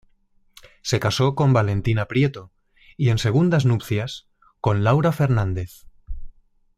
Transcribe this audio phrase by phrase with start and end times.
[0.81, 2.51] Se casó con Valentina Prieto
[2.97, 4.27] y en segundas nupcias
[4.59, 5.85] con Laura Fernández.